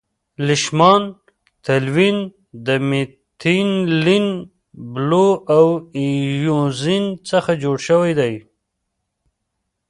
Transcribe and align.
لیشمان 0.47 1.01
تلوین 1.63 2.17
د 2.65 2.67
میتیلین 2.89 4.27
بلو 4.91 5.29
او 5.55 5.65
اییوزین 5.97 7.05
څخه 7.29 7.51
جوړ 7.63 7.77
شوی 7.87 8.11
دی. 8.19 8.33